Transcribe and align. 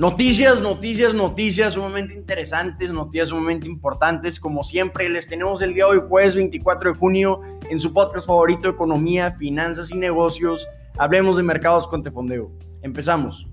Noticias, 0.00 0.62
noticias, 0.62 1.12
noticias 1.12 1.74
sumamente 1.74 2.14
interesantes, 2.14 2.90
noticias 2.90 3.28
sumamente 3.28 3.68
importantes. 3.68 4.40
Como 4.40 4.64
siempre, 4.64 5.06
les 5.10 5.28
tenemos 5.28 5.60
el 5.60 5.74
día 5.74 5.84
de 5.84 5.90
hoy, 5.90 6.02
jueves 6.08 6.34
24 6.34 6.94
de 6.94 6.98
junio, 6.98 7.42
en 7.68 7.78
su 7.78 7.92
podcast 7.92 8.26
favorito, 8.26 8.70
Economía, 8.70 9.32
Finanzas 9.32 9.90
y 9.90 9.98
Negocios. 9.98 10.66
Hablemos 10.96 11.36
de 11.36 11.42
mercados 11.42 11.86
con 11.86 12.02
Tefondeo. 12.02 12.50
Empezamos. 12.80 13.46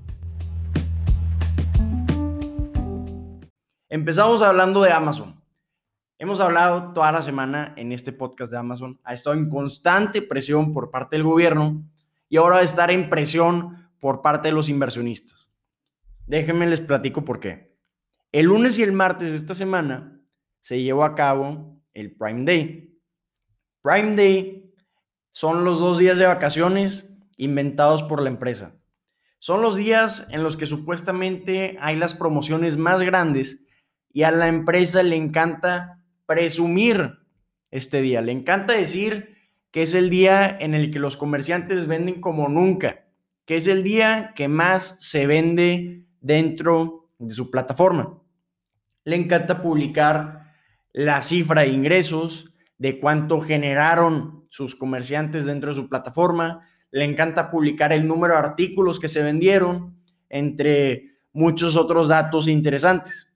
Empezamos 3.90 4.42
hablando 4.42 4.82
de 4.84 4.94
Amazon. 4.94 5.44
Hemos 6.18 6.40
hablado 6.40 6.94
toda 6.94 7.12
la 7.12 7.24
semana 7.24 7.74
en 7.76 7.92
este 7.92 8.14
podcast 8.14 8.54
de 8.54 8.58
Amazon. 8.58 9.02
Ha 9.04 9.14
estado 9.14 9.36
en 9.36 9.50
constante 9.50 10.22
presión 10.22 10.72
por 10.72 10.92
parte 10.92 11.18
del 11.18 11.26
gobierno 11.26 11.84
y 12.30 12.38
ahora 12.38 12.56
va 12.56 12.62
a 12.62 12.64
estar 12.64 12.90
en 12.90 13.10
presión 13.10 13.90
por 14.00 14.22
parte 14.22 14.48
de 14.48 14.54
los 14.54 14.70
inversionistas. 14.70 15.47
Déjenme 16.28 16.68
les 16.68 16.82
platico 16.82 17.24
por 17.24 17.40
qué. 17.40 17.74
El 18.34 18.48
lunes 18.48 18.78
y 18.78 18.84
el 18.84 18.92
martes 18.92 19.32
de 19.32 19.38
esta 19.38 19.56
semana 19.56 20.22
se 20.60 20.82
llevó 20.84 21.06
a 21.06 21.16
cabo 21.16 21.82
el 21.94 22.16
Prime 22.16 22.44
Day. 22.44 23.00
Prime 23.82 24.16
Day 24.18 24.74
son 25.30 25.64
los 25.64 25.80
dos 25.80 25.98
días 25.98 26.18
de 26.18 26.26
vacaciones 26.26 27.10
inventados 27.38 28.04
por 28.04 28.22
la 28.22 28.30
empresa. 28.30 28.76
Son 29.40 29.62
los 29.62 29.78
días 29.78 30.28
en 30.32 30.44
los 30.44 30.58
que 30.58 30.66
supuestamente 30.66 31.78
hay 31.80 31.96
las 31.96 32.14
promociones 32.14 32.76
más 32.76 33.02
grandes 33.02 33.66
y 34.12 34.24
a 34.24 34.32
la 34.32 34.50
empresa 34.50 35.04
le 35.04 35.16
encanta 35.16 36.04
presumir 36.26 37.20
este 37.72 38.02
día. 38.02 38.22
Le 38.22 38.34
encanta 38.34 38.74
decir 38.74 39.38
que 39.72 39.84
es 39.84 39.94
el 39.94 40.10
día 40.10 40.58
en 40.60 40.74
el 40.74 40.92
que 40.92 41.00
los 41.00 41.16
comerciantes 41.16 41.88
venden 41.88 42.20
como 42.20 42.50
nunca, 42.50 43.06
que 43.46 43.56
es 43.56 43.68
el 43.68 43.84
día 43.84 44.34
que 44.36 44.50
más 44.50 44.98
se 45.00 45.26
vende 45.28 46.07
dentro 46.22 47.10
de 47.20 47.34
su 47.34 47.50
plataforma. 47.50 48.20
Le 49.04 49.16
encanta 49.16 49.62
publicar 49.62 50.54
la 50.94 51.22
cifra 51.22 51.62
de 51.62 51.70
ingresos, 51.70 52.54
de 52.78 53.00
cuánto 53.00 53.42
generaron 53.42 54.46
sus 54.50 54.76
comerciantes 54.76 55.46
dentro 55.46 55.70
de 55.70 55.76
su 55.76 55.90
plataforma. 55.90 56.68
Le 56.92 57.06
encanta 57.06 57.50
publicar 57.50 57.94
el 57.94 58.08
número 58.08 58.34
de 58.34 58.40
artículos 58.40 59.00
que 59.00 59.08
se 59.08 59.24
vendieron, 59.24 59.98
entre 60.30 61.18
muchos 61.34 61.76
otros 61.76 62.08
datos 62.08 62.48
interesantes. 62.48 63.34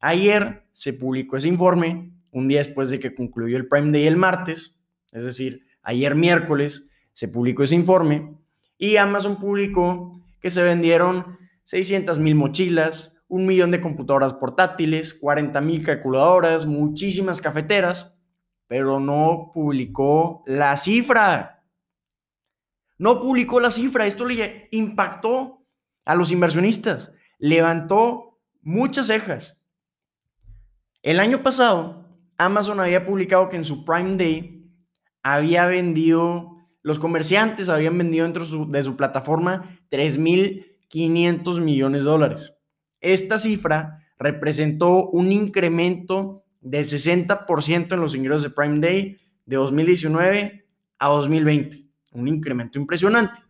Ayer 0.00 0.64
se 0.72 0.92
publicó 0.92 1.36
ese 1.36 1.48
informe, 1.48 2.12
un 2.30 2.48
día 2.48 2.58
después 2.58 2.90
de 2.90 2.98
que 2.98 3.14
concluyó 3.14 3.56
el 3.56 3.68
Prime 3.68 3.92
Day 3.92 4.06
el 4.06 4.16
martes, 4.16 4.76
es 5.12 5.24
decir, 5.24 5.66
ayer 5.82 6.14
miércoles 6.14 6.88
se 7.12 7.28
publicó 7.28 7.62
ese 7.62 7.74
informe 7.74 8.34
y 8.78 8.96
Amazon 8.96 9.38
publicó 9.38 10.20
que 10.40 10.50
se 10.50 10.62
vendieron 10.62 11.38
600 11.64 12.18
mil 12.18 12.34
mochilas, 12.34 13.22
un 13.28 13.46
millón 13.46 13.70
de 13.70 13.80
computadoras 13.80 14.34
portátiles, 14.34 15.14
40 15.14 15.60
mil 15.60 15.84
calculadoras, 15.84 16.66
muchísimas 16.66 17.40
cafeteras, 17.40 18.18
pero 18.66 19.00
no 19.00 19.50
publicó 19.54 20.42
la 20.46 20.76
cifra. 20.76 21.64
No 22.98 23.20
publicó 23.20 23.58
la 23.58 23.70
cifra. 23.70 24.06
Esto 24.06 24.24
le 24.26 24.68
impactó 24.70 25.66
a 26.04 26.14
los 26.14 26.30
inversionistas. 26.30 27.12
Levantó 27.38 28.40
muchas 28.60 29.08
cejas. 29.08 29.60
El 31.02 31.18
año 31.18 31.42
pasado, 31.42 32.06
Amazon 32.38 32.80
había 32.80 33.04
publicado 33.04 33.48
que 33.48 33.56
en 33.56 33.64
su 33.64 33.84
Prime 33.84 34.16
Day 34.16 34.70
había 35.22 35.66
vendido, 35.66 36.56
los 36.82 36.98
comerciantes 36.98 37.68
habían 37.68 37.98
vendido 37.98 38.24
dentro 38.24 38.44
de 38.66 38.84
su 38.84 38.96
plataforma 38.96 39.78
3 39.88 40.18
mil 40.18 40.71
500 40.92 41.60
millones 41.60 42.04
de 42.04 42.10
dólares. 42.10 42.54
Esta 43.00 43.38
cifra 43.38 44.04
representó 44.18 45.08
un 45.08 45.32
incremento 45.32 46.44
de 46.60 46.82
60% 46.82 47.94
en 47.94 48.00
los 48.00 48.14
ingresos 48.14 48.42
de 48.42 48.50
Prime 48.50 48.78
Day 48.78 49.16
de 49.46 49.56
2019 49.56 50.66
a 50.98 51.08
2020. 51.08 51.88
Un 52.12 52.28
incremento 52.28 52.78
impresionante. 52.78 53.40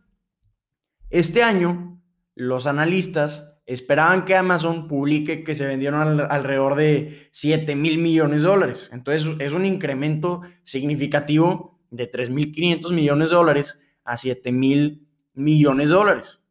Este 1.11 1.43
año, 1.43 2.01
los 2.37 2.69
analistas 2.69 3.61
esperaban 3.67 4.25
que 4.25 4.37
Amazon 4.37 4.87
publique 4.87 5.43
que 5.43 5.57
se 5.57 5.67
vendieron 5.67 6.21
alrededor 6.21 6.77
de 6.77 7.29
7 7.33 7.75
mil 7.75 7.99
millones 7.99 8.43
de 8.43 8.49
dólares. 8.49 8.89
Entonces, 8.93 9.29
es 9.41 9.53
un 9.53 9.67
incremento 9.67 10.43
significativo 10.63 11.81
de 11.91 12.09
3.500 12.09 12.93
millones 12.93 13.31
de 13.31 13.37
dólares 13.37 13.85
a 14.05 14.17
7 14.17 14.53
mil 14.53 15.09
millones 15.35 15.91
de 15.91 15.97
dólares. 15.97 16.42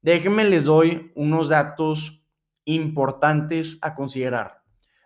Déjenme 0.00 0.44
les 0.44 0.64
doy 0.64 1.12
unos 1.14 1.48
datos 1.48 2.22
importantes 2.64 3.78
a 3.82 3.94
considerar. 3.94 4.62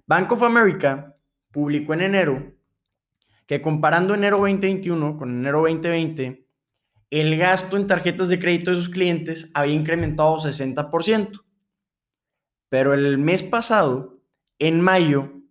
Bank 0.06 0.32
of 0.32 0.42
America 0.42 1.16
publicó 1.50 1.94
en 1.94 2.02
enero 2.02 2.52
que 3.46 3.62
comparando 3.62 4.14
enero 4.14 4.38
2021 4.38 5.16
con 5.16 5.30
enero 5.30 5.60
2020, 5.60 6.46
el 7.10 7.36
gasto 7.36 7.76
en 7.76 7.86
tarjetas 7.86 8.28
de 8.28 8.38
crédito 8.38 8.70
de 8.70 8.76
sus 8.76 8.88
clientes 8.88 9.50
había 9.54 9.74
incrementado 9.74 10.38
60%. 10.38 11.42
Pero 12.68 12.94
el 12.94 13.18
mes 13.18 13.42
pasado, 13.42 14.22
en 14.58 14.80
mayo, 14.80 15.42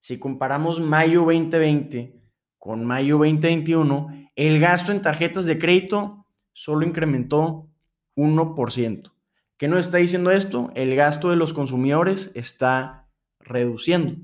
si 0.00 0.18
comparamos 0.18 0.80
mayo 0.80 1.20
2020 1.20 2.18
con 2.58 2.84
mayo 2.84 3.18
2021, 3.18 4.30
el 4.36 4.58
gasto 4.58 4.92
en 4.92 5.02
tarjetas 5.02 5.44
de 5.44 5.58
crédito 5.58 6.26
solo 6.52 6.86
incrementó 6.86 7.68
1%. 8.16 9.12
¿Qué 9.56 9.68
nos 9.68 9.80
está 9.80 9.98
diciendo 9.98 10.30
esto? 10.30 10.72
El 10.74 10.96
gasto 10.96 11.30
de 11.30 11.36
los 11.36 11.52
consumidores 11.52 12.32
está 12.34 13.08
reduciendo. 13.38 14.16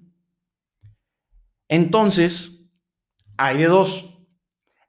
Entonces, 1.68 2.72
hay 3.36 3.58
de 3.58 3.66
dos. 3.66 4.18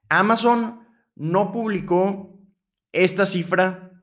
Amazon 0.08 0.88
no 1.14 1.52
publicó 1.52 2.40
esta 2.92 3.26
cifra 3.26 4.02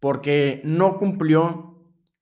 porque 0.00 0.62
no 0.64 0.96
cumplió 0.98 1.72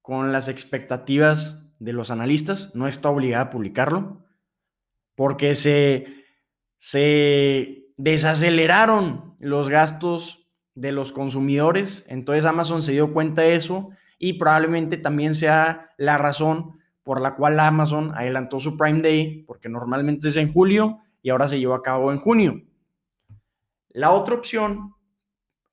con 0.03 0.33
las 0.33 0.49
expectativas 0.49 1.73
de 1.79 1.93
los 1.93 2.11
analistas, 2.11 2.75
no 2.75 2.89
está 2.89 3.11
obligada 3.11 3.45
a 3.45 3.51
publicarlo, 3.51 4.27
porque 5.15 5.55
se, 5.55 6.07
se 6.79 7.93
desaceleraron 7.97 9.37
los 9.39 9.69
gastos 9.69 10.40
de 10.75 10.93
los 10.93 11.13
consumidores. 11.13 12.05
Entonces 12.09 12.45
Amazon 12.45 12.83
se 12.83 12.93
dio 12.93 13.13
cuenta 13.13 13.43
de 13.43 13.55
eso 13.55 13.91
y 14.19 14.35
probablemente 14.35 14.97
también 14.97 15.35
sea 15.35 15.91
la 15.97 16.19
razón 16.19 16.79
por 17.03 17.21
la 17.21 17.35
cual 17.35 17.59
Amazon 17.59 18.13
adelantó 18.15 18.61
su 18.61 18.77
Prime 18.77 19.01
Day, 19.01 19.45
porque 19.47 19.69
normalmente 19.69 20.29
es 20.29 20.37
en 20.37 20.53
julio 20.53 21.01
y 21.23 21.31
ahora 21.31 21.49
se 21.49 21.59
llevó 21.59 21.75
a 21.75 21.83
cabo 21.83 22.13
en 22.13 22.19
junio. 22.19 22.63
La 23.89 24.13
otra 24.13 24.35
opción, 24.35 24.95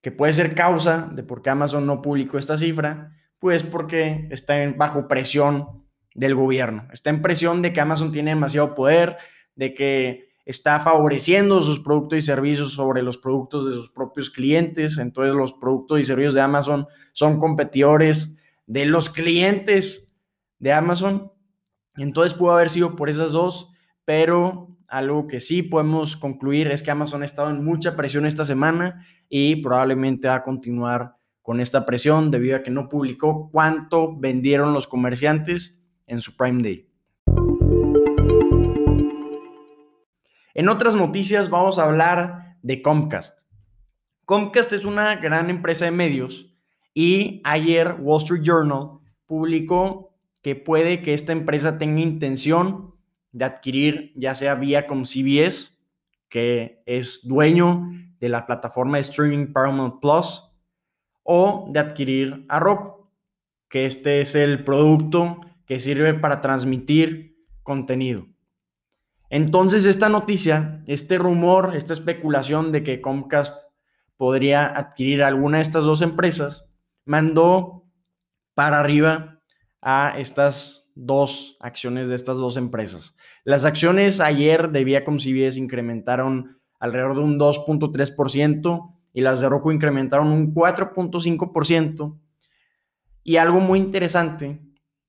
que 0.02 0.12
puede 0.12 0.34
ser 0.34 0.56
causa 0.56 1.09
de 1.14 1.24
por 1.24 1.41
qué 1.41 1.50
Amazon 1.50 1.85
no 1.85 2.02
publicó 2.02 2.38
esta 2.38 2.58
cifra, 2.58 3.12
pues 3.40 3.64
porque 3.64 4.28
está 4.31 4.56
bajo 4.75 5.08
presión 5.08 5.85
del 6.16 6.34
gobierno. 6.34 6.88
Está 6.91 7.09
en 7.12 7.22
presión 7.22 7.62
de 7.62 7.74
que 7.74 7.81
Amazon 7.81 8.12
tiene 8.12 8.31
demasiado 8.31 8.74
poder, 8.74 9.18
de 9.56 9.74
que 9.74 10.27
está 10.47 10.80
favoreciendo 10.80 11.62
sus 11.62 11.81
productos 11.81 12.19
y 12.19 12.22
servicios 12.22 12.72
sobre 12.72 13.02
los 13.02 13.18
productos 13.18 13.68
de 13.68 13.74
sus 13.74 13.90
propios 13.90 14.30
clientes. 14.30 14.97
Entonces 14.97 15.35
los 15.35 15.52
productos 15.52 16.00
y 16.00 16.03
servicios 16.03 16.34
de 16.34 16.41
Amazon 16.41 16.88
son 17.12 17.38
competidores 17.38 18.38
de 18.66 18.85
los 18.85 19.09
clientes 19.09 20.08
de 20.59 20.72
Amazon. 20.72 21.34
Entonces 21.97 22.34
pudo 22.34 22.53
haber 22.53 22.69
sido 22.69 22.96
por 22.96 23.09
esas 23.09 23.34
dos, 23.34 23.72
pero 24.06 24.69
algo 24.88 25.28
que 25.28 25.41
sí 25.41 25.63
podemos 25.63 26.16
concluir 26.16 26.72
es 26.72 26.81
que 26.81 26.91
Amazon 26.91 27.24
ha 27.24 27.25
estado 27.25 27.50
en 27.50 27.62
mucha 27.62 27.97
presión 27.97 28.25
esta 28.25 28.46
semana 28.46 29.06
y 29.28 29.58
probablemente 29.58 30.29
va 30.29 30.35
a 30.35 30.44
continuar 30.44 31.17
con 31.41 31.59
esta 31.59 31.85
presión 31.85 32.32
debido 32.32 32.55
a 32.55 32.64
que 32.64 32.72
no 32.72 32.88
publicó 32.88 33.49
cuánto 33.52 34.17
vendieron 34.17 34.73
los 34.73 34.88
comerciantes 34.88 35.85
en 36.05 36.22
su 36.22 36.38
Prime 36.38 36.64
Day. 36.64 36.86
En 40.58 40.70
otras 40.70 40.96
noticias 40.96 41.52
vamos 41.52 41.78
a 41.78 41.84
hablar 41.84 42.58
de 42.64 42.82
Comcast. 42.82 43.42
Comcast 44.26 44.74
es 44.74 44.86
una 44.86 45.18
gran 45.18 45.52
empresa 45.52 45.86
de 45.86 45.92
medios 45.92 46.58
y 46.96 47.42
ayer 47.44 47.98
Wall 48.00 48.24
Street 48.24 48.42
Journal 48.42 48.98
publicó 49.28 50.18
que 50.42 50.56
puede 50.56 51.04
que 51.04 51.14
esta 51.14 51.32
empresa 51.32 51.78
tenga 51.78 52.02
intención 52.02 52.96
de 53.34 53.46
adquirir 53.46 54.14
ya 54.16 54.34
sea 54.34 54.56
vía 54.56 54.88
como 54.88 55.06
CBS, 55.06 55.78
que 56.28 56.82
es 56.88 57.28
dueño 57.28 57.92
de 58.20 58.30
la 58.30 58.48
plataforma 58.48 58.98
de 58.98 59.02
streaming 59.02 59.54
Paramount 59.54 60.02
Plus, 60.02 60.42
o 61.22 61.70
de 61.72 61.80
adquirir 61.80 62.48
a 62.50 62.59
Roku, 62.59 63.12
que 63.70 63.86
este 63.86 64.22
es 64.22 64.34
el 64.34 64.64
producto 64.64 65.40
que 65.68 65.80
sirve 65.80 66.16
para 66.16 66.42
transmitir 66.42 67.46
contenido. 67.62 68.26
Entonces, 69.29 69.85
esta 69.85 70.09
noticia, 70.09 70.84
este 70.88 71.18
rumor, 71.18 71.76
esta 71.76 71.94
especulación 71.94 72.72
de 72.72 72.84
que 72.84 73.02
Comcast 73.02 73.72
podría 74.16 74.66
adquirir 74.66 75.24
alguna 75.24 75.58
de 75.58 75.64
estas 75.64 75.84
dos 75.84 76.02
empresas, 76.02 76.70
mandó 77.06 77.85
para 78.53 78.79
arriba 78.79 79.41
a 79.82 80.14
estas 80.18 80.91
dos 80.96 81.58
acciones 81.59 82.08
de 82.08 82.16
estas 82.16 82.38
dos 82.38 82.58
empresas. 82.58 83.16
Las 83.44 83.66
acciones 83.66 84.20
ayer 84.20 84.72
de 84.72 84.84
Viacom 84.84 85.20
CBS 85.20 85.59
incrementaron 85.59 86.59
alrededor 86.80 87.16
de 87.16 87.22
un 87.22 87.40
2.3% 87.40 88.96
y 89.14 89.22
las 89.22 89.41
de 89.41 89.50
Roku 89.50 89.72
incrementaron 89.72 90.28
un 90.30 90.53
4.5%. 90.53 92.20
Y 93.23 93.38
algo 93.38 93.59
muy 93.59 93.80
interesante 93.80 94.62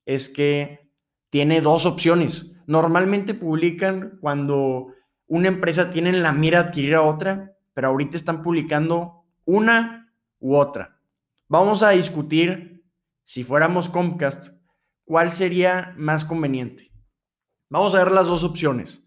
es 0.05 0.29
que 0.29 0.91
tiene 1.29 1.61
dos 1.61 1.85
opciones. 1.85 2.51
Normalmente 2.69 3.33
publican 3.33 4.19
cuando 4.21 4.93
una 5.25 5.47
empresa 5.47 5.89
tiene 5.89 6.09
en 6.09 6.21
la 6.21 6.33
mira 6.33 6.59
adquirir 6.59 6.93
a 6.93 7.01
otra, 7.01 7.57
pero 7.73 7.87
ahorita 7.87 8.15
están 8.15 8.43
publicando 8.43 9.25
una 9.43 10.13
u 10.37 10.55
otra. 10.55 11.01
Vamos 11.47 11.81
a 11.81 11.89
discutir, 11.89 12.85
si 13.23 13.43
fuéramos 13.43 13.89
Comcast, 13.89 14.53
cuál 15.03 15.31
sería 15.31 15.95
más 15.97 16.23
conveniente. 16.23 16.91
Vamos 17.71 17.95
a 17.95 18.03
ver 18.03 18.11
las 18.11 18.27
dos 18.27 18.43
opciones. 18.43 19.03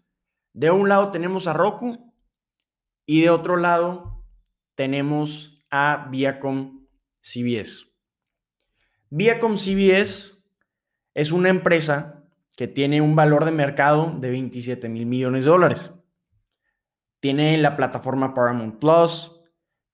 De 0.51 0.69
un 0.69 0.89
lado 0.89 1.11
tenemos 1.11 1.47
a 1.47 1.53
Roku 1.53 2.13
y 3.05 3.21
de 3.21 3.29
otro 3.29 3.55
lado 3.55 4.25
tenemos 4.75 5.63
a 5.71 6.09
Viacom 6.11 6.85
CBS. 7.21 7.85
Viacom 9.09 9.55
CBS 9.55 10.33
es 11.13 11.31
una 11.31 11.47
empresa 11.47 12.22
que 12.55 12.67
tiene 12.67 13.01
un 13.01 13.15
valor 13.15 13.45
de 13.45 13.51
mercado 13.51 14.15
de 14.19 14.29
27 14.29 14.89
mil 14.89 15.05
millones 15.05 15.45
de 15.45 15.51
dólares. 15.51 15.91
Tiene 17.19 17.57
la 17.57 17.75
plataforma 17.75 18.33
Paramount 18.33 18.79
Plus, 18.79 19.39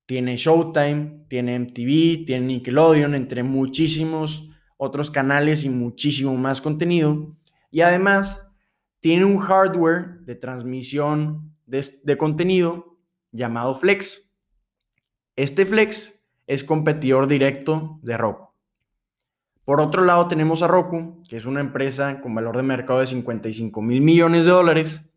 tiene 0.06 0.38
Showtime, 0.38 1.26
tiene 1.30 1.60
MTV, 1.60 2.26
tiene 2.26 2.48
Nickelodeon, 2.48 3.16
entre 3.16 3.44
muchísimos 3.44 4.50
otros 4.78 5.12
canales 5.12 5.64
y 5.64 5.70
muchísimo 5.70 6.36
más 6.36 6.62
contenido. 6.62 7.38
Y 7.70 7.82
además 7.82 8.52
tiene 9.00 9.26
un 9.26 9.38
hardware 9.38 10.22
de 10.22 10.36
transmisión 10.36 11.56
de, 11.66 11.86
de 12.04 12.18
contenido 12.18 12.98
llamado 13.32 13.76
Flex. 13.76 14.34
Este 15.36 15.66
Flex 15.66 16.26
es 16.48 16.64
competidor 16.64 17.28
directo 17.28 18.00
de 18.02 18.18
Roku. 18.18 18.49
Por 19.70 19.82
otro 19.82 20.04
lado 20.04 20.28
tenemos 20.28 20.64
a 20.64 20.68
Roku, 20.68 21.22
que 21.30 21.38
es 21.38 21.46
una 21.46 21.60
empresa 21.60 22.22
con 22.22 22.34
valor 22.34 22.58
de 22.58 22.64
mercado 22.64 23.02
de 23.02 23.06
55 23.06 23.84
mil 23.84 24.02
millones 24.02 24.46
de 24.46 24.50
dólares 24.50 25.14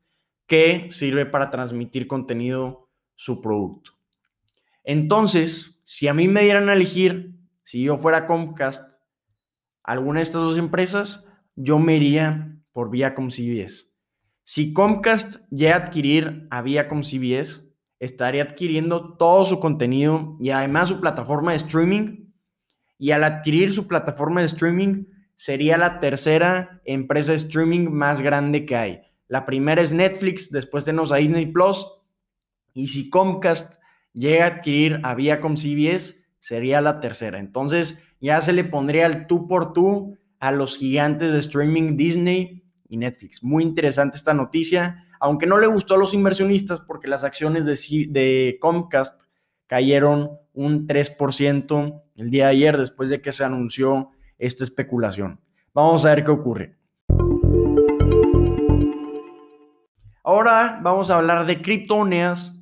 que 0.46 0.88
sirve 0.90 1.24
para 1.24 1.48
transmitir 1.48 2.06
contenido 2.06 2.90
su 3.14 3.40
producto. 3.40 3.92
Entonces, 4.84 5.80
si 5.86 6.06
a 6.06 6.12
mí 6.12 6.28
me 6.28 6.42
dieran 6.42 6.68
a 6.68 6.74
elegir, 6.74 7.34
si 7.62 7.82
yo 7.82 7.96
fuera 7.96 8.26
Comcast, 8.26 9.00
alguna 9.82 10.18
de 10.18 10.24
estas 10.24 10.42
dos 10.42 10.58
empresas, 10.58 11.32
yo 11.56 11.78
me 11.78 11.96
iría 11.96 12.54
por 12.72 12.90
Viacom 12.90 13.30
CBS. 13.30 13.90
Si 14.44 14.74
Comcast 14.74 15.48
llega 15.48 15.76
a 15.76 15.78
adquirir 15.78 16.46
a 16.50 16.60
Viacom 16.60 17.00
CBS, 17.00 17.72
estaría 18.00 18.42
adquiriendo 18.42 19.16
todo 19.16 19.46
su 19.46 19.60
contenido 19.60 20.36
y 20.40 20.50
además 20.50 20.90
su 20.90 21.00
plataforma 21.00 21.52
de 21.52 21.56
streaming. 21.56 22.31
Y 23.02 23.10
al 23.10 23.24
adquirir 23.24 23.72
su 23.72 23.88
plataforma 23.88 24.42
de 24.42 24.46
streaming, 24.46 25.06
sería 25.34 25.76
la 25.76 25.98
tercera 25.98 26.80
empresa 26.84 27.32
de 27.32 27.38
streaming 27.38 27.88
más 27.90 28.20
grande 28.20 28.64
que 28.64 28.76
hay. 28.76 29.00
La 29.26 29.44
primera 29.44 29.82
es 29.82 29.90
Netflix, 29.90 30.52
después 30.52 30.84
tenemos 30.84 31.10
a 31.10 31.16
Disney 31.16 31.46
Plus. 31.46 31.84
Y 32.74 32.86
si 32.86 33.10
Comcast 33.10 33.80
llega 34.12 34.44
a 34.44 34.48
adquirir 34.50 35.00
a 35.02 35.16
Viacom 35.16 35.56
CBS, 35.56 36.28
sería 36.38 36.80
la 36.80 37.00
tercera. 37.00 37.40
Entonces 37.40 38.00
ya 38.20 38.40
se 38.40 38.52
le 38.52 38.62
pondría 38.62 39.06
el 39.06 39.26
tú 39.26 39.48
por 39.48 39.72
tú 39.72 40.16
a 40.38 40.52
los 40.52 40.76
gigantes 40.76 41.32
de 41.32 41.40
streaming 41.40 41.96
Disney 41.96 42.62
y 42.88 42.98
Netflix. 42.98 43.42
Muy 43.42 43.64
interesante 43.64 44.16
esta 44.16 44.32
noticia, 44.32 45.08
aunque 45.18 45.48
no 45.48 45.58
le 45.58 45.66
gustó 45.66 45.94
a 45.94 45.98
los 45.98 46.14
inversionistas 46.14 46.78
porque 46.78 47.08
las 47.08 47.24
acciones 47.24 47.66
de, 47.66 48.06
de 48.10 48.58
Comcast 48.60 49.24
cayeron 49.72 50.38
un 50.52 50.86
3% 50.86 52.02
el 52.16 52.30
día 52.30 52.44
de 52.44 52.50
ayer 52.50 52.76
después 52.76 53.08
de 53.08 53.22
que 53.22 53.32
se 53.32 53.42
anunció 53.42 54.10
esta 54.36 54.64
especulación. 54.64 55.40
Vamos 55.72 56.04
a 56.04 56.10
ver 56.10 56.24
qué 56.24 56.30
ocurre. 56.30 56.76
Ahora 60.22 60.78
vamos 60.82 61.10
a 61.10 61.16
hablar 61.16 61.46
de 61.46 61.62
criptomonedas. 61.62 62.54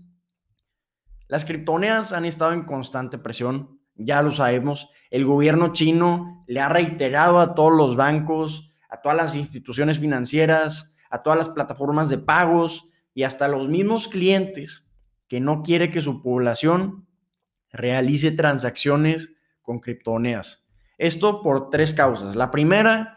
Las 1.26 1.44
criptomonedas 1.44 2.12
han 2.12 2.26
estado 2.26 2.52
en 2.52 2.62
constante 2.62 3.18
presión, 3.18 3.80
ya 3.96 4.22
lo 4.22 4.30
sabemos. 4.30 4.88
El 5.10 5.24
gobierno 5.24 5.72
chino 5.72 6.44
le 6.46 6.60
ha 6.60 6.68
reiterado 6.68 7.40
a 7.40 7.56
todos 7.56 7.72
los 7.72 7.96
bancos, 7.96 8.70
a 8.88 9.00
todas 9.00 9.16
las 9.16 9.34
instituciones 9.34 9.98
financieras, 9.98 10.94
a 11.10 11.24
todas 11.24 11.36
las 11.36 11.48
plataformas 11.48 12.08
de 12.08 12.18
pagos 12.18 12.88
y 13.14 13.24
hasta 13.24 13.48
los 13.48 13.68
mismos 13.68 14.06
clientes 14.06 14.89
que 15.30 15.40
no 15.40 15.62
quiere 15.62 15.90
que 15.90 16.02
su 16.02 16.20
población 16.20 17.06
realice 17.72 18.32
transacciones 18.32 19.32
con 19.62 19.78
criptomonedas. 19.78 20.66
Esto 20.98 21.40
por 21.40 21.70
tres 21.70 21.94
causas. 21.94 22.34
La 22.34 22.50
primera, 22.50 23.16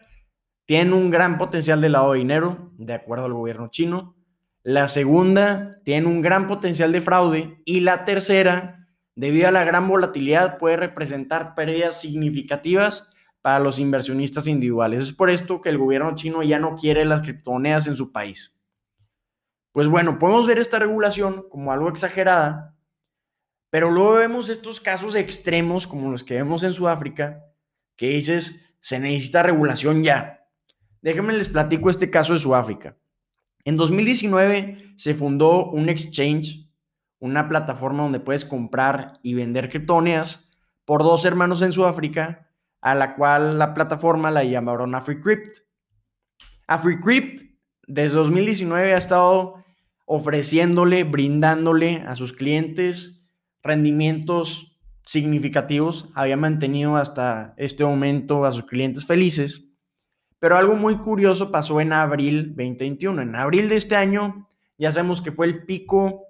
tiene 0.65 0.93
un 0.93 1.09
gran 1.09 1.39
potencial 1.39 1.81
de 1.81 1.89
lavado 1.89 2.13
de 2.13 2.19
dinero, 2.19 2.71
de 2.77 2.93
acuerdo 2.93 3.25
al 3.25 3.33
gobierno 3.33 3.69
chino. 3.69 4.15
La 4.61 4.87
segunda 4.87 5.81
tiene 5.83 6.07
un 6.07 6.21
gran 6.21 6.45
potencial 6.47 6.91
de 6.91 7.01
fraude 7.01 7.61
y 7.65 7.81
la 7.81 8.05
tercera, 8.05 8.87
debido 9.15 9.47
a 9.47 9.51
la 9.51 9.63
gran 9.63 9.87
volatilidad, 9.87 10.59
puede 10.59 10.77
representar 10.77 11.55
pérdidas 11.55 11.99
significativas 11.99 13.09
para 13.41 13.59
los 13.59 13.79
inversionistas 13.79 14.45
individuales. 14.45 15.01
Es 15.01 15.13
por 15.13 15.31
esto 15.31 15.59
que 15.61 15.69
el 15.69 15.79
gobierno 15.79 16.13
chino 16.15 16.43
ya 16.43 16.59
no 16.59 16.75
quiere 16.75 17.03
las 17.05 17.21
criptomonedas 17.21 17.87
en 17.87 17.97
su 17.97 18.11
país. 18.11 18.62
Pues 19.73 19.87
bueno, 19.87 20.19
podemos 20.19 20.45
ver 20.45 20.59
esta 20.59 20.77
regulación 20.77 21.47
como 21.49 21.71
algo 21.71 21.89
exagerada, 21.89 22.77
pero 23.71 23.89
luego 23.89 24.13
vemos 24.13 24.49
estos 24.49 24.79
casos 24.79 25.15
extremos 25.15 25.87
como 25.87 26.11
los 26.11 26.23
que 26.23 26.35
vemos 26.35 26.61
en 26.61 26.73
Sudáfrica, 26.73 27.43
que 27.95 28.09
dices, 28.09 28.77
se 28.79 28.99
necesita 28.99 29.41
regulación 29.41 30.03
ya. 30.03 30.47
Déjenme 31.01 31.33
les 31.33 31.49
platico 31.49 31.89
este 31.89 32.11
caso 32.11 32.33
de 32.33 32.39
Sudáfrica. 32.39 32.99
En 33.65 33.75
2019 33.75 34.93
se 34.95 35.15
fundó 35.15 35.71
un 35.71 35.89
exchange, 35.89 36.69
una 37.17 37.49
plataforma 37.49 38.03
donde 38.03 38.19
puedes 38.19 38.45
comprar 38.45 39.19
y 39.23 39.33
vender 39.33 39.69
criptomonedas 39.69 40.51
por 40.85 41.01
dos 41.01 41.25
hermanos 41.25 41.63
en 41.63 41.71
Sudáfrica, 41.71 42.51
a 42.79 42.93
la 42.93 43.15
cual 43.15 43.57
la 43.57 43.73
plataforma 43.73 44.29
la 44.29 44.43
llamaron 44.43 44.93
AfriCrypt. 44.93 45.61
AfriCrypt 46.67 47.57
desde 47.87 48.17
2019 48.17 48.93
ha 48.93 48.97
estado 48.97 49.62
ofreciéndole, 50.13 51.03
brindándole 51.03 52.03
a 52.07 52.15
sus 52.15 52.33
clientes 52.33 53.29
rendimientos 53.63 54.79
significativos, 55.05 56.09
había 56.15 56.37
mantenido 56.37 56.95
hasta 56.95 57.53
este 57.57 57.83
momento 57.85 58.45
a 58.45 58.51
sus 58.51 58.65
clientes 58.65 59.05
felices 59.05 59.73
pero 60.43 60.57
algo 60.57 60.75
muy 60.75 60.97
curioso 60.97 61.51
pasó 61.51 61.79
en 61.79 61.93
abril 61.93 62.49
2021. 62.49 63.21
En 63.21 63.33
abril 63.33 63.69
de 63.69 63.77
este 63.77 63.95
año 63.95 64.49
ya 64.77 64.91
sabemos 64.91 65.21
que 65.21 65.31
fue 65.31 65.45
el 65.45 65.63
pico 65.63 66.25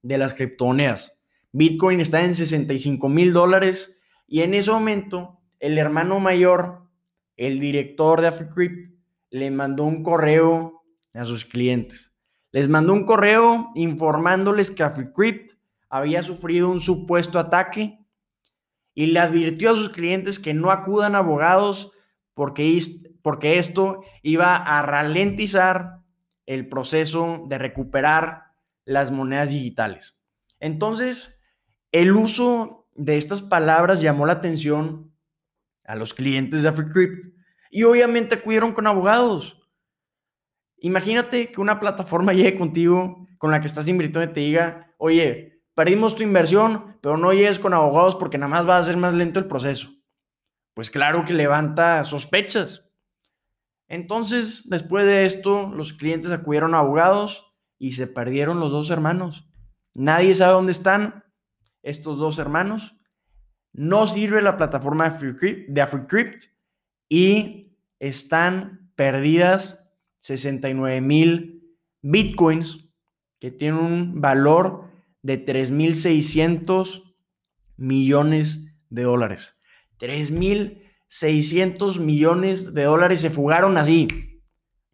de 0.00 0.16
las 0.16 0.32
criptomonedas. 0.32 1.20
Bitcoin 1.52 2.00
está 2.00 2.24
en 2.24 2.34
65 2.34 3.10
mil 3.10 3.34
dólares 3.34 4.00
y 4.26 4.40
en 4.40 4.54
ese 4.54 4.70
momento 4.70 5.42
el 5.60 5.76
hermano 5.76 6.18
mayor, 6.18 6.88
el 7.36 7.60
director 7.60 8.22
de 8.22 8.28
AfriCrypt, 8.28 8.98
le 9.28 9.50
mandó 9.50 9.84
un 9.84 10.02
correo 10.02 10.82
a 11.12 11.26
sus 11.26 11.44
clientes. 11.44 12.11
Les 12.52 12.68
mandó 12.68 12.92
un 12.92 13.04
correo 13.04 13.70
informándoles 13.74 14.70
que 14.70 14.82
AfriCrypt 14.82 15.54
había 15.88 16.22
sufrido 16.22 16.70
un 16.70 16.80
supuesto 16.80 17.38
ataque 17.38 17.98
y 18.94 19.06
le 19.06 19.20
advirtió 19.20 19.70
a 19.70 19.74
sus 19.74 19.88
clientes 19.88 20.38
que 20.38 20.54
no 20.54 20.70
acudan 20.70 21.14
a 21.14 21.18
abogados 21.18 21.90
porque 22.34 22.78
porque 23.22 23.58
esto 23.58 24.02
iba 24.22 24.56
a 24.56 24.82
ralentizar 24.82 26.00
el 26.46 26.68
proceso 26.68 27.44
de 27.48 27.58
recuperar 27.58 28.44
las 28.84 29.10
monedas 29.12 29.50
digitales. 29.50 30.20
Entonces, 30.58 31.42
el 31.92 32.16
uso 32.16 32.88
de 32.94 33.16
estas 33.16 33.42
palabras 33.42 34.02
llamó 34.02 34.26
la 34.26 34.34
atención 34.34 35.12
a 35.84 35.94
los 35.94 36.14
clientes 36.14 36.62
de 36.62 36.68
AfriCrypt 36.68 37.34
y 37.70 37.84
obviamente 37.84 38.34
acudieron 38.34 38.72
con 38.72 38.86
abogados. 38.86 39.61
Imagínate 40.82 41.50
que 41.50 41.60
una 41.60 41.80
plataforma 41.80 42.32
llegue 42.34 42.58
contigo 42.58 43.24
con 43.38 43.50
la 43.50 43.60
que 43.60 43.66
estás 43.66 43.88
invirtiendo 43.88 44.30
y 44.30 44.34
te 44.34 44.40
diga, 44.40 44.94
oye, 44.98 45.62
perdimos 45.74 46.14
tu 46.14 46.22
inversión, 46.22 46.98
pero 47.00 47.16
no 47.16 47.32
llegues 47.32 47.58
con 47.58 47.72
abogados 47.72 48.16
porque 48.16 48.38
nada 48.38 48.50
más 48.50 48.68
va 48.68 48.78
a 48.78 48.84
ser 48.84 48.96
más 48.96 49.14
lento 49.14 49.38
el 49.38 49.46
proceso. 49.46 49.88
Pues 50.74 50.90
claro 50.90 51.24
que 51.24 51.32
levanta 51.32 52.02
sospechas. 52.04 52.84
Entonces, 53.88 54.68
después 54.68 55.04
de 55.04 55.24
esto, 55.24 55.70
los 55.74 55.92
clientes 55.92 56.30
acudieron 56.30 56.74
a 56.74 56.78
abogados 56.78 57.54
y 57.78 57.92
se 57.92 58.06
perdieron 58.06 58.58
los 58.58 58.72
dos 58.72 58.90
hermanos. 58.90 59.48
Nadie 59.94 60.34
sabe 60.34 60.54
dónde 60.54 60.72
están 60.72 61.24
estos 61.82 62.18
dos 62.18 62.38
hermanos. 62.38 62.96
No 63.72 64.06
sirve 64.06 64.40
la 64.40 64.56
plataforma 64.56 65.10
de 65.10 65.80
AfriCrypt 65.80 66.44
y 67.08 67.76
están 67.98 68.92
perdidas 68.96 69.81
69 70.22 71.00
mil 71.00 71.76
bitcoins 72.00 72.88
que 73.40 73.50
tienen 73.50 73.80
un 73.80 74.20
valor 74.20 74.84
de 75.20 75.44
3.600 75.44 77.16
millones 77.76 78.72
de 78.88 79.02
dólares. 79.02 79.58
3.600 79.98 81.98
millones 81.98 82.72
de 82.72 82.84
dólares 82.84 83.20
se 83.20 83.30
fugaron 83.30 83.76
así, 83.78 84.06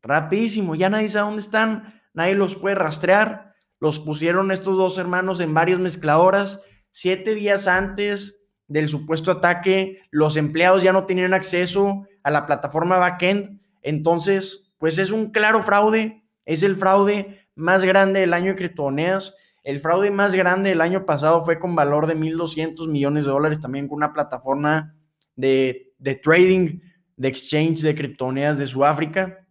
rapidísimo, 0.01 0.75
ya 0.75 0.89
nadie 0.89 1.11
sabe 1.11 1.27
dónde 1.27 1.43
están, 1.43 2.01
nadie 2.15 2.35
los 2.35 2.57
puede 2.57 2.77
rastrear, 2.77 3.53
los 3.81 4.01
pusieron 4.01 4.51
estos 4.51 4.79
dos 4.79 4.97
hermanos 4.97 5.41
en 5.41 5.53
varias 5.53 5.79
mezcladoras, 5.79 6.63
siete 6.91 7.35
días 7.35 7.69
antes 7.69 8.47
del 8.67 8.89
supuesto 8.89 9.31
ataque, 9.31 10.01
los 10.11 10.39
empleados 10.39 10.83
ya 10.83 10.95
no 10.95 11.05
tenían 11.05 11.35
acceso 11.35 12.07
a 12.23 12.31
la 12.31 12.47
plataforma 12.47 12.97
backend, 12.97 13.61
entonces, 13.83 14.68
pues 14.79 14.99
es 14.99 15.11
un 15.11 15.31
claro 15.31 15.63
fraude, 15.63 16.25
es 16.45 16.63
el 16.63 16.77
fraude 16.77 17.47
más 17.55 17.85
grande 17.85 18.21
del 18.21 18.33
año 18.33 18.53
de 18.53 18.55
criptomonedas, 18.55 19.37
el 19.65 19.81
fraude 19.81 20.11
más 20.11 20.35
grande 20.35 20.71
del 20.71 20.81
año 20.81 21.05
pasado 21.05 21.45
fue 21.45 21.59
con 21.59 21.75
valor 21.75 22.07
de 22.07 22.17
1.200 22.17 22.89
millones 22.89 23.27
de 23.27 23.33
dólares, 23.33 23.61
también 23.61 23.89
con 23.89 23.97
una 23.97 24.15
plataforma 24.15 24.95
de, 25.37 25.93
de 25.99 26.15
trading, 26.15 26.81
de 27.17 27.29
exchange 27.29 27.83
de 27.83 27.95
criptomonedas 27.95 28.57
de 28.59 28.67
Sudáfrica, 28.67 29.47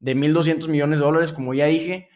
de 0.00 0.14
1.200 0.14 0.68
millones 0.68 0.98
de 0.98 1.04
dólares, 1.04 1.32
como 1.32 1.54
ya 1.54 1.66
dije, 1.66 2.08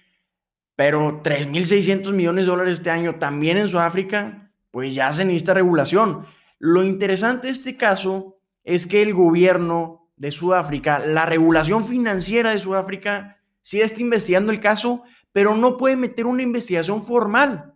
pero 0.77 1.23
3.600 1.23 2.13
millones 2.13 2.45
de 2.45 2.51
dólares 2.51 2.75
este 2.75 2.91
año 2.91 3.15
también 3.19 3.57
en 3.57 3.69
Sudáfrica, 3.69 4.53
pues 4.71 4.95
ya 4.95 5.13
se 5.13 5.25
necesita 5.25 5.55
regulación. 5.55 6.27
Lo 6.59 6.85
interesante 6.85 7.47
de 7.47 7.53
este 7.53 7.77
caso 7.77 8.41
es 8.65 8.87
que 8.87 9.01
el 9.03 9.15
gobierno 9.15 10.08
de 10.19 10.31
Sudáfrica, 10.31 10.99
la 10.99 11.27
regulación 11.27 11.85
financiera 11.85 12.51
de 12.51 12.59
Sudáfrica, 12.59 13.39
sí 13.63 13.81
está 13.81 14.01
investigando 14.01 14.53
el 14.53 14.61
caso, 14.61 15.03
pero 15.33 15.57
no 15.57 15.77
puede 15.77 15.97
meter 15.97 16.27
una 16.27 16.43
investigación 16.43 17.03
formal. 17.03 17.75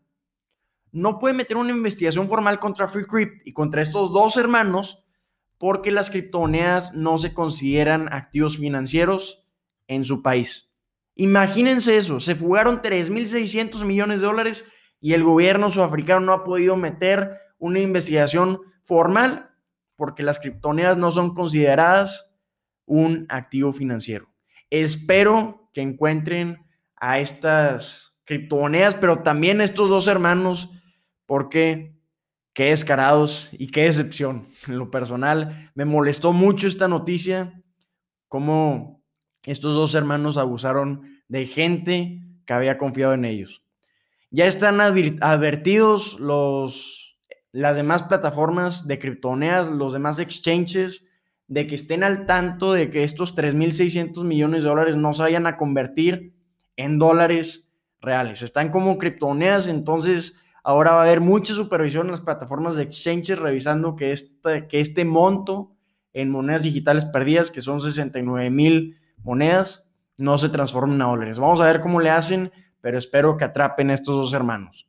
No 0.91 1.19
puede 1.19 1.35
meter 1.35 1.57
una 1.57 1.71
investigación 1.71 2.29
formal 2.29 2.59
contra 2.59 2.89
FreeCrypt 2.89 3.47
y 3.47 3.53
contra 3.53 3.81
estos 3.81 4.13
dos 4.13 4.37
hermanos 4.37 5.05
porque 5.57 5.93
las 5.93 6.11
criptomonedas 6.11 6.95
no 6.95 7.17
se 7.19 7.33
consideran 7.33 8.13
activos 8.13 8.59
financieros 8.59 9.47
en 9.87 10.05
su 10.05 10.23
país. 10.23 10.75
Imagínense 11.15 11.97
eso, 11.97 12.21
se 12.21 12.35
fugaron 12.35 12.83
3.600 12.83 13.85
millones 13.85 14.21
de 14.21 14.27
dólares 14.27 14.73
y 15.01 15.13
el 15.13 15.23
gobierno 15.23 15.71
sudafricano 15.71 16.21
no 16.21 16.33
ha 16.33 16.45
podido 16.45 16.77
meter 16.77 17.39
una 17.59 17.81
investigación 17.81 18.61
formal 18.85 19.51
porque 19.95 20.23
las 20.23 20.41
criptomonedas 20.41 20.97
no 20.97 21.11
son 21.11 21.35
consideradas 21.35 22.32
un 22.87 23.27
activo 23.29 23.73
financiero. 23.73 24.29
Espero 24.71 25.71
que 25.73 25.83
encuentren 25.83 26.59
a 26.97 27.19
estas 27.19 28.19
criptomonedas, 28.25 28.95
pero 28.95 29.23
también 29.23 29.61
a 29.61 29.65
estos 29.65 29.89
dos 29.89 30.07
hermanos, 30.07 30.71
porque 31.27 31.99
qué 32.53 32.67
descarados 32.67 33.51
y 33.53 33.69
qué 33.69 33.85
decepción. 33.85 34.47
En 34.69 34.79
lo 34.79 34.91
personal, 34.91 35.73
me 35.75 35.85
molestó 35.85 36.33
mucho 36.33 36.69
esta 36.69 36.87
noticia, 36.87 37.61
cómo 38.29 39.03
estos 39.45 39.75
dos 39.75 39.95
hermanos 39.95 40.39
abusaron 40.39 41.21
de 41.29 41.47
gente 41.47 42.21
que 42.47 42.53
había 42.53 42.79
confiado 42.79 43.15
en 43.15 43.25
ellos. 43.25 43.65
Ya 44.31 44.47
están 44.47 44.81
advertidos 44.81 46.19
los, 46.21 47.19
las 47.51 47.77
demás 47.77 48.05
plataformas 48.05 48.87
de 48.87 48.99
criptomonedas, 48.99 49.69
los 49.69 49.93
demás 49.93 50.21
exchanges, 50.21 51.05
de 51.53 51.67
que 51.67 51.75
estén 51.75 52.03
al 52.03 52.25
tanto 52.25 52.73
de 52.73 52.89
que 52.89 53.05
estos 53.05 53.37
3.600 53.37 54.25
millones 54.25 54.63
de 54.63 54.71
dólares 54.71 54.97
no 54.97 55.13
se 55.13 55.25
vayan 55.25 55.47
a 55.47 55.59
convertir 55.59 56.33
en 56.77 56.99
dólares 56.99 57.77
reales. 58.01 58.41
Están 58.41 58.71
como 58.71 58.97
criptomonedas, 58.97 59.69
entonces 59.69 60.41
ahora 60.65 60.93
va 60.93 61.01
a 61.01 61.05
haber 61.05 61.21
mucha 61.21 61.53
supervisión 61.53 62.07
en 62.07 62.13
las 62.13 62.23
plataformas 62.23 62.75
de 62.75 62.85
exchanges 62.85 63.39
revisando 63.39 63.97
que 63.97 64.13
este, 64.13 64.67
que 64.67 64.81
este 64.81 65.05
monto 65.05 65.77
en 66.15 66.31
monedas 66.31 66.63
digitales 66.63 67.05
perdidas, 67.05 67.51
que 67.51 67.61
son 67.61 67.83
69 67.83 68.49
mil 68.49 68.97
monedas, 69.23 69.91
no 70.17 70.39
se 70.39 70.49
transformen 70.49 71.03
a 71.03 71.07
dólares. 71.07 71.39
Vamos 71.39 71.61
a 71.61 71.67
ver 71.67 71.83
cómo 71.83 72.01
le 72.01 72.09
hacen, 72.09 72.51
pero 72.81 72.97
espero 72.97 73.37
que 73.37 73.45
atrapen 73.45 73.91
a 73.91 73.95
estos 73.95 74.15
dos 74.15 74.33
hermanos. 74.33 74.89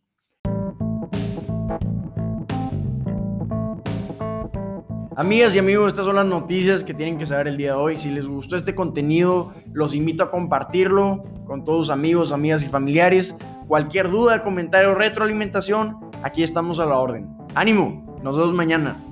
Amigas 5.15 5.55
y 5.55 5.60
amigos, 5.60 5.89
estas 5.89 6.05
son 6.05 6.15
las 6.15 6.25
noticias 6.25 6.84
que 6.84 6.96
tienen 6.96 7.20
que 7.20 7.27
saber 7.27 7.48
el 7.48 7.55
día 7.55 7.74
de 7.74 7.77
hoy. 7.77 7.98
Si 7.98 8.10
les 8.10 8.25
gustó 8.25 8.55
este 8.55 8.74
contenido, 8.74 9.53
los 9.72 9.93
invito 9.93 10.24
a 10.24 10.32
compartirlo 10.32 11.24
con 11.46 11.63
todos 11.63 11.86
sus 11.86 11.93
amigos, 11.93 12.32
amigas 12.32 12.63
y 12.63 12.67
familiares. 12.67 13.38
Cualquier 13.67 14.10
duda, 14.10 14.41
comentario, 14.41 14.96
retroalimentación, 14.96 15.98
aquí 16.24 16.41
estamos 16.41 16.79
a 16.79 16.88
la 16.88 16.98
orden. 16.98 17.29
Ánimo, 17.53 18.20
nos 18.24 18.38
vemos 18.38 18.53
mañana. 18.53 19.03